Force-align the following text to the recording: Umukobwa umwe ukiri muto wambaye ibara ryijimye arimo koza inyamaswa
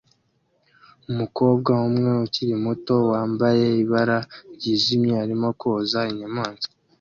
Umukobwa 1.09 1.71
umwe 1.87 2.09
ukiri 2.25 2.55
muto 2.65 2.95
wambaye 3.11 3.65
ibara 3.83 4.17
ryijimye 4.55 5.13
arimo 5.23 5.49
koza 5.59 5.99
inyamaswa 6.11 6.73